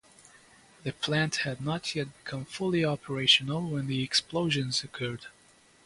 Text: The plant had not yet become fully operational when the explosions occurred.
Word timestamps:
The 0.81 0.93
plant 0.93 1.35
had 1.45 1.61
not 1.61 1.93
yet 1.93 2.07
become 2.23 2.45
fully 2.45 2.83
operational 2.83 3.69
when 3.69 3.85
the 3.85 4.01
explosions 4.01 4.83
occurred. 4.83 5.27